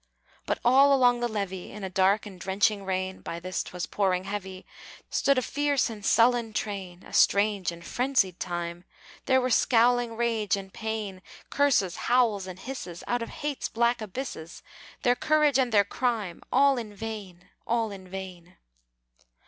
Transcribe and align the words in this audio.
But 0.47 0.57
all 0.65 0.95
along 0.95 1.19
the 1.19 1.27
levee, 1.27 1.71
In 1.71 1.83
a 1.83 1.87
dark 1.91 2.25
and 2.25 2.39
drenching 2.41 2.85
rain 2.85 3.21
(By 3.21 3.39
this 3.39 3.61
'twas 3.61 3.85
pouring 3.85 4.23
heavy), 4.23 4.65
Stood 5.11 5.37
a 5.37 5.43
fierce 5.43 5.91
and 5.91 6.03
sullen 6.03 6.53
train, 6.53 7.03
A 7.03 7.13
strange 7.13 7.71
and 7.71 7.85
frenzied 7.85 8.39
time! 8.39 8.83
There 9.27 9.39
were 9.39 9.51
scowling 9.51 10.17
rage 10.17 10.57
and 10.57 10.73
pain, 10.73 11.21
Curses, 11.51 11.95
howls, 12.09 12.47
and 12.47 12.57
hisses, 12.57 13.03
Out 13.05 13.21
of 13.21 13.29
Hate's 13.29 13.69
black 13.69 14.01
abysses, 14.01 14.63
Their 15.03 15.15
courage 15.15 15.59
and 15.59 15.71
their 15.71 15.85
crime 15.85 16.41
All 16.51 16.79
in 16.79 16.95
vain 16.95 17.49
all 17.67 17.91
in 17.91 18.07
vain! 18.07 18.55